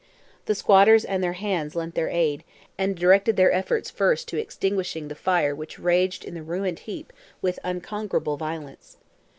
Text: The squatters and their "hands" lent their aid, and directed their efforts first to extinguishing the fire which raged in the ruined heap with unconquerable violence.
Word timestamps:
The 0.45 0.55
squatters 0.55 1.05
and 1.05 1.23
their 1.23 1.33
"hands" 1.33 1.75
lent 1.75 1.93
their 1.93 2.09
aid, 2.09 2.43
and 2.75 2.97
directed 2.97 3.35
their 3.35 3.51
efforts 3.51 3.91
first 3.91 4.27
to 4.29 4.37
extinguishing 4.41 5.09
the 5.09 5.13
fire 5.13 5.53
which 5.53 5.77
raged 5.77 6.25
in 6.25 6.33
the 6.33 6.41
ruined 6.41 6.79
heap 6.79 7.13
with 7.39 7.59
unconquerable 7.63 8.35
violence. 8.35 8.97